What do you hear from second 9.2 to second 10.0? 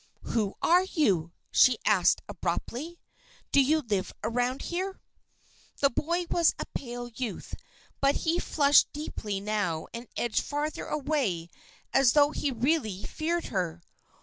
now